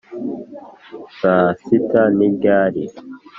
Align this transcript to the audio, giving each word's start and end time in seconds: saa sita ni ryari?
saa 1.19 1.49
sita 1.63 2.01
ni 2.17 2.27
ryari? 2.35 2.83